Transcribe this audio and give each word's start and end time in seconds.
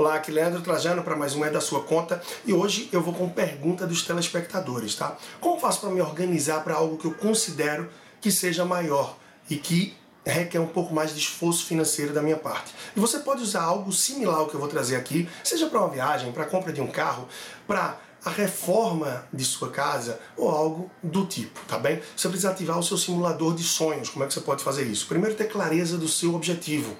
É 0.00 0.30
Leandro 0.30 0.62
Trajano 0.62 1.02
para 1.02 1.14
mais 1.14 1.34
um 1.34 1.44
É 1.44 1.50
da 1.50 1.60
Sua 1.60 1.82
Conta 1.82 2.22
e 2.46 2.54
hoje 2.54 2.88
eu 2.90 3.02
vou 3.02 3.12
com 3.12 3.28
pergunta 3.28 3.86
dos 3.86 4.02
telespectadores, 4.02 4.94
tá? 4.94 5.14
Como 5.38 5.60
faço 5.60 5.82
para 5.82 5.90
me 5.90 6.00
organizar 6.00 6.64
para 6.64 6.74
algo 6.74 6.96
que 6.96 7.04
eu 7.04 7.12
considero 7.12 7.86
que 8.18 8.32
seja 8.32 8.64
maior 8.64 9.18
e 9.50 9.56
que 9.56 9.94
requer 10.24 10.58
um 10.58 10.66
pouco 10.66 10.94
mais 10.94 11.12
de 11.12 11.18
esforço 11.18 11.66
financeiro 11.66 12.14
da 12.14 12.22
minha 12.22 12.38
parte. 12.38 12.74
E 12.96 13.00
você 13.00 13.18
pode 13.18 13.42
usar 13.42 13.62
algo 13.62 13.92
similar 13.92 14.36
ao 14.36 14.46
que 14.46 14.54
eu 14.54 14.60
vou 14.60 14.70
trazer 14.70 14.96
aqui, 14.96 15.28
seja 15.44 15.66
para 15.66 15.80
uma 15.80 15.90
viagem, 15.90 16.32
para 16.32 16.44
a 16.44 16.46
compra 16.46 16.72
de 16.72 16.80
um 16.80 16.86
carro, 16.86 17.28
para 17.66 17.98
a 18.24 18.30
reforma 18.30 19.26
de 19.30 19.44
sua 19.44 19.70
casa 19.70 20.18
ou 20.34 20.48
algo 20.48 20.90
do 21.02 21.26
tipo, 21.26 21.60
tá 21.68 21.78
bem? 21.78 22.00
Você 22.16 22.26
precisa 22.28 22.50
ativar 22.50 22.78
o 22.78 22.82
seu 22.82 22.96
simulador 22.96 23.54
de 23.54 23.62
sonhos. 23.62 24.08
Como 24.08 24.24
é 24.24 24.28
que 24.28 24.32
você 24.32 24.40
pode 24.40 24.64
fazer 24.64 24.84
isso? 24.84 25.06
Primeiro, 25.06 25.36
ter 25.36 25.48
clareza 25.48 25.98
do 25.98 26.08
seu 26.08 26.34
objetivo. 26.34 26.96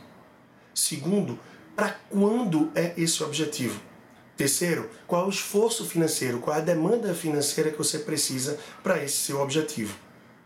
Segundo, 0.74 1.38
para 1.80 1.96
quando 2.10 2.70
é 2.74 2.92
esse 2.98 3.24
objetivo? 3.24 3.80
Terceiro, 4.36 4.90
qual 5.06 5.22
é 5.22 5.26
o 5.26 5.30
esforço 5.30 5.86
financeiro, 5.86 6.38
qual 6.38 6.54
é 6.54 6.60
a 6.60 6.62
demanda 6.62 7.14
financeira 7.14 7.70
que 7.70 7.78
você 7.78 8.00
precisa 8.00 8.58
para 8.82 9.02
esse 9.02 9.16
seu 9.16 9.40
objetivo? 9.40 9.96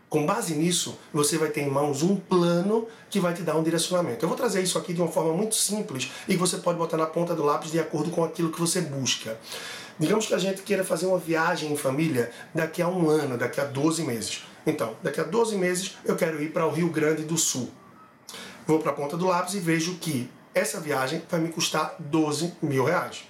Com 0.07 0.25
base 0.25 0.55
nisso, 0.55 0.97
você 1.11 1.37
vai 1.37 1.49
ter 1.49 1.59
em 1.59 1.69
mãos 1.69 2.03
um 2.03 2.15
plano 2.15 2.87
que 3.09 3.19
vai 3.19 3.33
te 3.33 3.41
dar 3.41 3.57
um 3.57 3.63
direcionamento. 3.63 4.23
Eu 4.23 4.29
vou 4.29 4.37
trazer 4.37 4.61
isso 4.61 4.77
aqui 4.77 4.93
de 4.93 5.01
uma 5.01 5.11
forma 5.11 5.33
muito 5.33 5.55
simples 5.55 6.09
e 6.25 6.35
que 6.35 6.39
você 6.39 6.55
pode 6.55 6.77
botar 6.77 6.95
na 6.95 7.05
ponta 7.05 7.35
do 7.35 7.43
lápis 7.43 7.69
de 7.69 7.81
acordo 7.81 8.11
com 8.11 8.23
aquilo 8.23 8.49
que 8.49 8.59
você 8.61 8.79
busca. 8.79 9.37
Digamos 9.99 10.27
que 10.27 10.33
a 10.33 10.37
gente 10.37 10.61
queira 10.61 10.85
fazer 10.85 11.05
uma 11.05 11.19
viagem 11.19 11.69
em 11.69 11.75
família 11.75 12.31
daqui 12.53 12.81
a 12.81 12.87
um 12.87 13.09
ano, 13.09 13.37
daqui 13.37 13.59
a 13.59 13.65
12 13.65 14.03
meses. 14.03 14.45
Então, 14.65 14.95
daqui 15.03 15.19
a 15.19 15.25
12 15.25 15.57
meses 15.57 15.97
eu 16.05 16.15
quero 16.15 16.41
ir 16.41 16.53
para 16.53 16.65
o 16.65 16.71
Rio 16.71 16.89
Grande 16.89 17.23
do 17.23 17.37
Sul. 17.37 17.69
Vou 18.65 18.79
para 18.79 18.91
a 18.91 18.95
ponta 18.95 19.17
do 19.17 19.27
lápis 19.27 19.53
e 19.53 19.59
vejo 19.59 19.95
que 19.95 20.29
essa 20.55 20.79
viagem 20.79 21.21
vai 21.29 21.41
me 21.41 21.49
custar 21.49 21.95
12 21.99 22.53
mil 22.61 22.85
reais. 22.85 23.25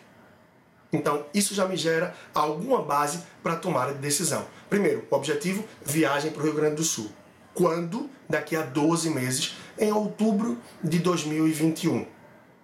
Então, 0.93 1.25
isso 1.33 1.55
já 1.55 1.67
me 1.67 1.75
gera 1.75 2.15
alguma 2.33 2.83
base 2.83 3.23
para 3.41 3.55
tomar 3.55 3.89
a 3.89 3.93
decisão. 3.93 4.45
Primeiro, 4.69 5.05
o 5.09 5.15
objetivo, 5.15 5.65
viagem 5.83 6.31
para 6.31 6.41
o 6.41 6.45
Rio 6.45 6.53
Grande 6.53 6.75
do 6.75 6.83
Sul. 6.83 7.09
Quando? 7.53 8.09
Daqui 8.29 8.55
a 8.55 8.61
12 8.61 9.09
meses, 9.09 9.55
em 9.77 9.91
outubro 9.91 10.57
de 10.83 10.99
2021. 10.99 12.05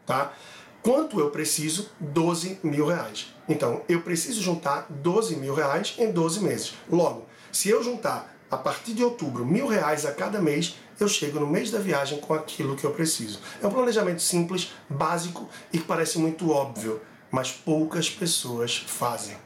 Tá? 0.06 0.34
Quanto 0.82 1.20
eu 1.20 1.32
preciso? 1.32 1.90
12 2.00 2.60
mil 2.64 2.86
reais. 2.86 3.34
Então, 3.50 3.84
eu 3.90 4.02
preciso 4.02 4.42
juntar 4.42 4.86
12 4.90 5.36
mil 5.36 5.54
reais 5.54 5.96
em 5.98 6.12
12 6.12 6.40
meses. 6.42 6.74
Logo, 6.90 7.26
se 7.52 7.70
eu 7.70 7.84
juntar 7.84 8.36
a 8.52 8.58
partir 8.58 8.94
de 8.94 9.04
outubro, 9.04 9.46
mil 9.46 9.66
reais 9.66 10.06
a 10.06 10.12
cada 10.12 10.42
mês, 10.42 10.76
eu 11.00 11.08
chego 11.08 11.40
no 11.40 11.48
mês 11.48 11.72
da 11.72 11.80
viagem 11.80 12.20
com 12.20 12.34
aquilo 12.34 12.76
que 12.76 12.84
eu 12.84 12.92
preciso. 12.92 13.40
É 13.64 13.66
um 13.66 13.72
planejamento 13.72 14.22
simples, 14.22 14.74
básico 14.90 15.50
e 15.72 15.78
que 15.78 15.86
parece 15.86 16.20
muito 16.20 16.52
óbvio, 16.52 17.02
mas 17.32 17.52
poucas 17.52 18.10
pessoas 18.10 18.78
fazem. 18.86 19.38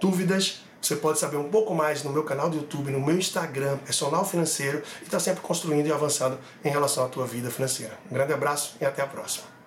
Dúvidas? 0.00 0.62
Você 0.80 0.96
pode 0.96 1.18
saber 1.18 1.36
um 1.36 1.50
pouco 1.50 1.74
mais 1.74 2.02
no 2.02 2.10
meu 2.10 2.24
canal 2.24 2.48
do 2.48 2.56
YouTube, 2.56 2.90
no 2.90 3.00
meu 3.00 3.18
Instagram, 3.18 3.76
Personal 3.78 4.24
Financeiro, 4.24 4.82
e 5.02 5.04
está 5.04 5.20
sempre 5.20 5.42
construindo 5.42 5.86
e 5.86 5.92
avançando 5.92 6.38
em 6.64 6.70
relação 6.70 7.04
à 7.04 7.08
tua 7.08 7.26
vida 7.26 7.50
financeira. 7.50 7.98
Um 8.10 8.14
grande 8.14 8.32
abraço 8.32 8.76
e 8.80 8.86
até 8.86 9.02
a 9.02 9.06
próxima. 9.06 9.59